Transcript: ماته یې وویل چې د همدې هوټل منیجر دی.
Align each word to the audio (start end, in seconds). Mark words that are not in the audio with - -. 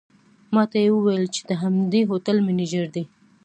ماته 0.53 0.77
یې 0.85 0.89
وویل 0.93 1.25
چې 1.35 1.41
د 1.49 1.51
همدې 1.61 2.01
هوټل 2.09 2.37
منیجر 2.47 2.85
دی. 2.95 3.03